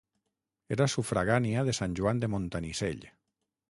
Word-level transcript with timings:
Era 0.75 0.87
sufragània 0.93 1.67
de 1.69 1.77
Sant 1.83 1.97
Joan 2.01 2.25
de 2.25 2.35
Montanissell. 2.37 3.11